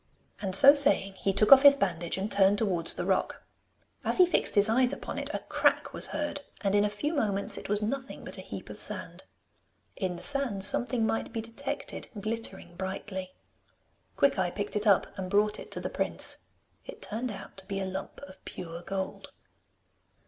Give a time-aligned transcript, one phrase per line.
[0.41, 3.43] And so saying he took off his bandage and turned towards the rock.
[4.03, 7.13] As he fixed his eyes upon it a crack was heard, and in a few
[7.13, 9.25] moments it was nothing but a heap of sand.
[9.95, 13.35] In the sand something might be detected glittering brightly.
[14.17, 16.37] Quickeye picked it up and brought it to the prince.
[16.83, 19.29] It turned out to be a lump of pure gold.